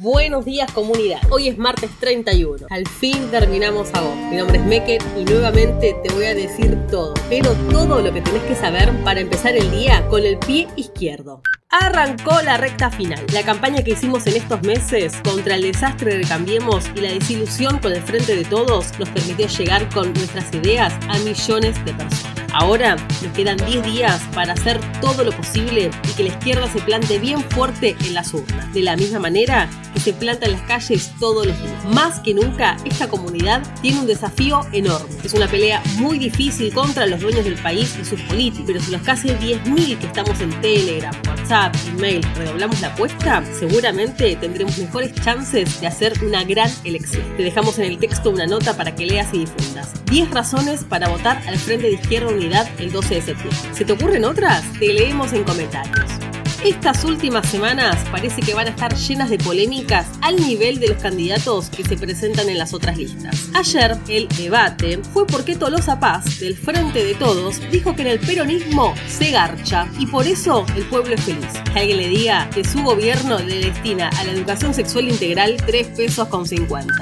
Buenos 0.00 0.44
días 0.44 0.70
comunidad, 0.70 1.18
hoy 1.28 1.48
es 1.48 1.58
martes 1.58 1.90
31, 1.98 2.68
al 2.70 2.86
fin 2.86 3.32
terminamos 3.32 3.92
agosto. 3.92 4.14
Mi 4.30 4.36
nombre 4.36 4.58
es 4.58 4.64
Meke 4.64 4.98
y 5.18 5.24
nuevamente 5.24 5.96
te 6.04 6.14
voy 6.14 6.26
a 6.26 6.34
decir 6.36 6.78
todo, 6.88 7.14
pero 7.28 7.52
todo 7.68 8.00
lo 8.00 8.14
que 8.14 8.20
tenés 8.20 8.44
que 8.44 8.54
saber 8.54 8.92
para 9.02 9.18
empezar 9.18 9.56
el 9.56 9.68
día 9.72 10.06
con 10.06 10.24
el 10.24 10.38
pie 10.38 10.68
izquierdo. 10.76 11.42
Arrancó 11.70 12.40
la 12.42 12.56
recta 12.58 12.92
final. 12.92 13.26
La 13.32 13.42
campaña 13.42 13.82
que 13.82 13.90
hicimos 13.90 14.24
en 14.28 14.36
estos 14.36 14.62
meses 14.62 15.16
contra 15.24 15.56
el 15.56 15.62
desastre 15.62 16.16
de 16.16 16.24
Cambiemos 16.24 16.84
y 16.94 17.00
la 17.00 17.12
desilusión 17.12 17.80
con 17.80 17.92
el 17.92 18.00
frente 18.00 18.36
de 18.36 18.44
todos 18.44 18.96
nos 19.00 19.08
permitió 19.08 19.48
llegar 19.48 19.88
con 19.92 20.12
nuestras 20.12 20.54
ideas 20.54 20.94
a 21.08 21.18
millones 21.18 21.84
de 21.84 21.92
personas. 21.92 22.38
Ahora 22.52 22.96
nos 22.96 23.32
quedan 23.34 23.58
10 23.58 23.84
días 23.84 24.22
para 24.34 24.54
hacer 24.54 24.80
todo 25.00 25.22
lo 25.22 25.32
posible 25.32 25.90
y 26.04 26.12
que 26.16 26.22
la 26.22 26.28
izquierda 26.30 26.66
se 26.68 26.80
plante 26.80 27.18
bien 27.18 27.42
fuerte 27.50 27.96
en 28.00 28.14
las 28.14 28.32
urnas. 28.32 28.72
De 28.72 28.80
la 28.80 28.96
misma 28.96 29.18
manera 29.18 29.68
se 30.08 30.14
planta 30.14 30.46
en 30.46 30.52
las 30.52 30.62
calles 30.62 31.10
todos 31.20 31.46
los 31.46 31.62
días. 31.62 31.84
Más 31.84 32.20
que 32.20 32.32
nunca, 32.32 32.78
esta 32.86 33.08
comunidad 33.08 33.62
tiene 33.82 34.00
un 34.00 34.06
desafío 34.06 34.62
enorme. 34.72 35.14
Es 35.22 35.34
una 35.34 35.46
pelea 35.48 35.82
muy 35.98 36.18
difícil 36.18 36.72
contra 36.72 37.04
los 37.04 37.20
dueños 37.20 37.44
del 37.44 37.56
país 37.56 37.94
y 38.00 38.06
sus 38.06 38.18
políticos. 38.22 38.64
Pero 38.66 38.80
si 38.80 38.90
los 38.90 39.02
casi 39.02 39.28
10.000 39.28 39.98
que 39.98 40.06
estamos 40.06 40.40
en 40.40 40.48
Telegram, 40.62 41.14
WhatsApp, 41.28 41.76
email, 41.88 42.22
redoblamos 42.36 42.80
la 42.80 42.88
apuesta, 42.88 43.44
seguramente 43.58 44.34
tendremos 44.36 44.78
mejores 44.78 45.12
chances 45.12 45.78
de 45.78 45.86
hacer 45.86 46.14
una 46.24 46.42
gran 46.44 46.70
elección. 46.84 47.24
Te 47.36 47.42
dejamos 47.42 47.78
en 47.78 47.84
el 47.84 47.98
texto 47.98 48.30
una 48.30 48.46
nota 48.46 48.78
para 48.78 48.94
que 48.94 49.04
leas 49.04 49.34
y 49.34 49.40
difundas. 49.40 49.92
10 50.06 50.30
razones 50.30 50.84
para 50.84 51.08
votar 51.08 51.42
al 51.46 51.58
Frente 51.58 51.88
de 51.88 51.92
Izquierda 51.92 52.28
Unidad 52.28 52.66
el 52.78 52.90
12 52.92 53.16
de 53.16 53.20
septiembre. 53.20 53.74
¿Se 53.74 53.84
te 53.84 53.92
ocurren 53.92 54.24
otras? 54.24 54.64
Te 54.78 54.90
leemos 54.90 55.34
en 55.34 55.44
comentarios. 55.44 56.27
Estas 56.64 57.04
últimas 57.04 57.48
semanas 57.48 57.96
parece 58.10 58.40
que 58.42 58.52
van 58.52 58.66
a 58.66 58.70
estar 58.70 58.92
llenas 58.92 59.30
de 59.30 59.38
polémicas 59.38 60.06
al 60.22 60.36
nivel 60.36 60.80
de 60.80 60.88
los 60.88 61.00
candidatos 61.00 61.68
que 61.70 61.84
se 61.84 61.96
presentan 61.96 62.48
en 62.48 62.58
las 62.58 62.74
otras 62.74 62.98
listas. 62.98 63.48
Ayer, 63.54 63.96
el 64.08 64.26
debate 64.28 64.98
fue 65.12 65.24
porque 65.24 65.54
Tolosa 65.54 66.00
Paz, 66.00 66.40
del 66.40 66.56
Frente 66.56 67.04
de 67.04 67.14
Todos, 67.14 67.60
dijo 67.70 67.94
que 67.94 68.02
en 68.02 68.08
el 68.08 68.18
peronismo 68.18 68.92
se 69.06 69.30
garcha 69.30 69.88
y 70.00 70.06
por 70.06 70.26
eso 70.26 70.66
el 70.74 70.82
pueblo 70.86 71.14
es 71.14 71.22
feliz. 71.22 71.46
Que 71.72 71.78
alguien 71.78 71.98
le 71.98 72.08
diga 72.08 72.50
que 72.50 72.64
su 72.64 72.82
gobierno 72.82 73.38
le 73.38 73.60
destina 73.60 74.08
a 74.08 74.24
la 74.24 74.32
educación 74.32 74.74
sexual 74.74 75.08
integral 75.08 75.56
3 75.64 75.86
pesos 75.96 76.26
con 76.26 76.44
50. 76.44 76.92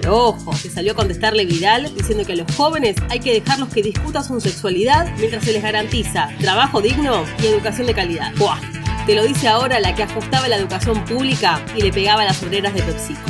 Pero 0.00 0.26
ojo, 0.26 0.50
que 0.60 0.68
salió 0.68 0.92
a 0.92 0.94
contestarle 0.96 1.46
Vidal 1.46 1.94
diciendo 1.94 2.24
que 2.24 2.32
a 2.32 2.36
los 2.36 2.54
jóvenes 2.56 2.96
hay 3.08 3.20
que 3.20 3.32
dejarlos 3.32 3.68
que 3.68 3.82
discutan 3.82 4.24
su 4.24 4.40
sexualidad 4.40 5.14
mientras 5.18 5.44
se 5.44 5.52
les 5.52 5.62
garantiza 5.62 6.28
trabajo 6.40 6.82
digno 6.82 7.24
y 7.40 7.46
educación 7.46 7.86
de 7.86 7.94
calidad. 7.94 8.34
¡Buah! 8.36 8.75
Te 9.06 9.14
lo 9.14 9.22
dice 9.22 9.46
ahora 9.46 9.78
la 9.78 9.94
que 9.94 10.02
ajustaba 10.02 10.48
la 10.48 10.56
educación 10.56 11.04
pública 11.04 11.64
y 11.76 11.82
le 11.82 11.92
pegaba 11.92 12.24
las 12.24 12.42
obreras 12.42 12.74
de 12.74 12.82
PepsiCo. 12.82 13.20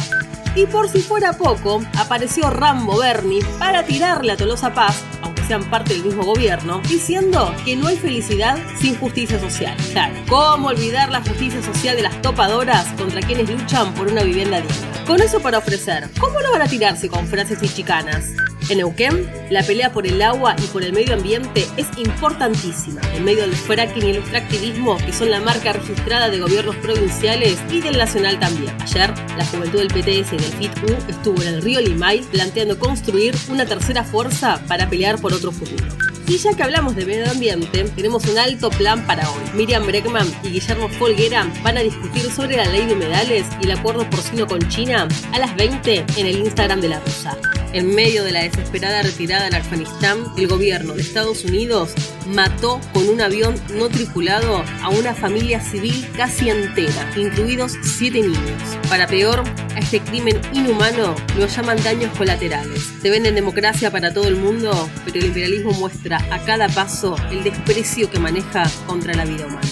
Y 0.54 0.64
por 0.64 0.88
si 0.88 1.02
fuera 1.02 1.34
poco, 1.34 1.82
apareció 1.98 2.48
Rambo 2.48 2.98
Berni 2.98 3.40
para 3.58 3.84
tirarle 3.84 4.32
a 4.32 4.38
Tolosa 4.38 4.72
Paz, 4.72 5.04
aunque 5.20 5.44
sean 5.44 5.68
parte 5.68 5.92
del 5.92 6.04
mismo 6.04 6.24
gobierno, 6.24 6.80
diciendo 6.88 7.54
que 7.66 7.76
no 7.76 7.88
hay 7.88 7.98
felicidad 7.98 8.56
sin 8.80 8.96
justicia 8.96 9.38
social. 9.38 9.76
Claro, 9.92 10.14
¿cómo 10.30 10.68
olvidar 10.68 11.10
la 11.10 11.20
justicia 11.20 11.62
social 11.62 11.94
de 11.94 12.04
las 12.04 12.22
topadoras 12.22 12.86
contra 12.94 13.20
quienes 13.20 13.50
luchan 13.50 13.92
por 13.92 14.10
una 14.10 14.22
vivienda 14.22 14.62
digna? 14.62 15.04
Con 15.06 15.20
eso 15.20 15.40
para 15.40 15.58
ofrecer, 15.58 16.08
¿cómo 16.18 16.40
no 16.40 16.52
van 16.52 16.62
a 16.62 16.68
tirarse 16.68 17.10
con 17.10 17.26
frases 17.26 17.62
y 17.62 17.68
chicanas? 17.68 18.24
En 18.68 18.78
Neuquén, 18.78 19.30
la 19.48 19.62
pelea 19.62 19.92
por 19.92 20.08
el 20.08 20.20
agua 20.20 20.56
y 20.58 20.66
por 20.68 20.82
el 20.82 20.92
medio 20.92 21.14
ambiente 21.14 21.68
es 21.76 21.86
importantísima, 21.98 23.00
en 23.14 23.24
medio 23.24 23.42
del 23.42 23.54
fracking 23.54 24.04
y 24.04 24.10
el 24.10 24.16
extractivismo, 24.16 24.96
que 24.96 25.12
son 25.12 25.30
la 25.30 25.40
marca 25.40 25.72
registrada 25.72 26.30
de 26.30 26.40
gobiernos 26.40 26.74
provinciales 26.76 27.58
y 27.70 27.80
del 27.80 27.96
nacional 27.96 28.40
también. 28.40 28.74
Ayer, 28.82 29.14
la 29.36 29.46
juventud 29.46 29.78
del 29.78 29.86
PTS 29.86 30.32
y 30.32 30.36
del 30.36 30.52
FIT-U 30.52 30.96
estuvo 31.08 31.40
en 31.42 31.48
el 31.48 31.62
río 31.62 31.80
Limay 31.80 32.22
planteando 32.22 32.76
construir 32.76 33.36
una 33.48 33.66
tercera 33.66 34.02
fuerza 34.02 34.60
para 34.66 34.90
pelear 34.90 35.20
por 35.20 35.32
otro 35.32 35.52
futuro. 35.52 35.86
Y 36.26 36.38
ya 36.38 36.52
que 36.54 36.64
hablamos 36.64 36.96
de 36.96 37.06
medio 37.06 37.30
ambiente, 37.30 37.84
tenemos 37.94 38.24
un 38.24 38.36
alto 38.36 38.70
plan 38.70 39.06
para 39.06 39.30
hoy. 39.30 39.42
Miriam 39.54 39.86
Breckman 39.86 40.26
y 40.42 40.48
Guillermo 40.48 40.88
Folguera 40.88 41.48
van 41.62 41.78
a 41.78 41.82
discutir 41.82 42.28
sobre 42.32 42.56
la 42.56 42.66
ley 42.66 42.84
de 42.86 42.94
humedales 42.94 43.46
y 43.60 43.66
el 43.66 43.78
acuerdo 43.78 44.10
porcino 44.10 44.48
con 44.48 44.58
China 44.68 45.06
a 45.32 45.38
las 45.38 45.54
20 45.54 46.04
en 46.16 46.26
el 46.26 46.38
Instagram 46.38 46.80
de 46.80 46.88
la 46.88 46.98
Rusa. 46.98 47.38
En 47.76 47.94
medio 47.94 48.24
de 48.24 48.32
la 48.32 48.40
desesperada 48.40 49.02
retirada 49.02 49.48
en 49.48 49.54
Afganistán, 49.54 50.24
el 50.38 50.46
gobierno 50.46 50.94
de 50.94 51.02
Estados 51.02 51.44
Unidos 51.44 51.92
mató 52.26 52.80
con 52.94 53.06
un 53.06 53.20
avión 53.20 53.54
no 53.74 53.90
tripulado 53.90 54.64
a 54.82 54.88
una 54.88 55.12
familia 55.12 55.60
civil 55.60 56.08
casi 56.16 56.48
entera, 56.48 57.12
incluidos 57.14 57.74
siete 57.82 58.22
niños. 58.22 58.62
Para 58.88 59.06
peor, 59.06 59.44
a 59.74 59.78
este 59.78 60.00
crimen 60.00 60.40
inhumano 60.54 61.14
lo 61.38 61.46
llaman 61.46 61.76
daños 61.84 62.16
colaterales. 62.16 62.82
Se 63.02 63.10
venden 63.10 63.34
democracia 63.34 63.90
para 63.90 64.14
todo 64.14 64.26
el 64.26 64.36
mundo, 64.36 64.88
pero 65.04 65.18
el 65.18 65.26
imperialismo 65.26 65.72
muestra 65.72 66.16
a 66.30 66.42
cada 66.46 66.70
paso 66.70 67.14
el 67.30 67.44
desprecio 67.44 68.10
que 68.10 68.18
maneja 68.18 68.62
contra 68.86 69.12
la 69.12 69.26
vida 69.26 69.44
humana. 69.44 69.68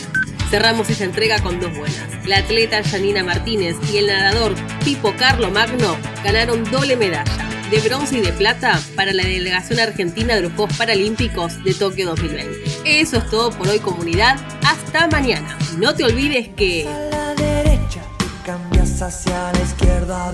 Cerramos 0.50 0.91
esta 0.91 1.04
entrega 1.04 1.43
con 1.43 1.59
dos 1.59 1.75
buenas. 1.75 2.26
La 2.26 2.37
atleta 2.37 2.84
Janina 2.84 3.25
Martínez 3.25 3.76
y 3.91 3.97
el 3.97 4.09
nadador 4.09 4.54
Pipo 4.84 5.14
Carlo 5.16 5.50
Magno 5.50 5.97
ganaron 6.22 6.70
doble 6.70 6.97
medalla 6.97 7.44
de 7.75 7.89
bronce 7.89 8.19
y 8.19 8.21
de 8.21 8.33
plata 8.33 8.81
para 8.95 9.12
la 9.12 9.25
delegación 9.25 9.81
argentina 9.81 10.37
de 10.37 10.43
los 10.43 10.53
Juegos 10.53 10.77
Paralímpicos 10.77 11.62
de 11.65 11.75
Tokio 11.75 12.07
2020. 12.07 12.62
Eso 12.85 13.17
es 13.17 13.31
todo 13.31 13.51
por 13.51 13.67
hoy 13.67 13.81
comunidad, 13.81 14.37
hasta 14.65 15.09
mañana. 15.09 15.59
No 15.77 15.95
te 15.95 16.05
olvides 16.05 16.51
que... 16.51 16.87
A 16.87 16.99
la 17.11 17.35
derecha, 17.35 18.01
cambias 18.45 19.03
hacia 19.03 19.53
la 19.53 19.61
izquierda, 19.61 20.33